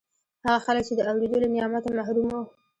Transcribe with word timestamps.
هغه 0.45 0.59
خلک 0.65 0.83
چې 0.89 0.93
د 0.97 1.01
اورېدو 1.09 1.37
له 1.43 1.47
نعمته 1.55 1.89
محروم 1.97 2.27
وو 2.31 2.41